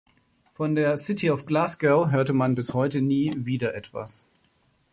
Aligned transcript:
Von 0.55 0.73
der 0.73 0.97
"City 0.97 1.29
of 1.29 1.45
Glasgow" 1.45 2.09
hörte 2.09 2.33
man 2.33 2.55
bis 2.55 2.73
heute 2.73 3.03
nie 3.03 3.29
wieder 3.37 3.75
etwas. 3.75 4.31